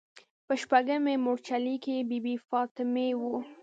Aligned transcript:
په 0.45 0.53
شپږمې 0.61 1.15
مورچلې 1.23 1.75
کې 1.83 1.95
د 2.01 2.05
بي 2.09 2.19
بي 2.23 2.35
فاطمې 2.49 3.09
و. 3.19 3.21